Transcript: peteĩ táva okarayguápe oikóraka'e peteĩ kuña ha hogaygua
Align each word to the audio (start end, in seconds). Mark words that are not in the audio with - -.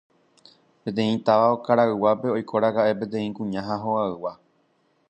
peteĩ 0.83 1.15
táva 1.27 1.47
okarayguápe 1.57 2.27
oikóraka'e 2.39 2.93
peteĩ 2.99 3.27
kuña 3.37 3.61
ha 3.69 3.75
hogaygua 3.83 4.33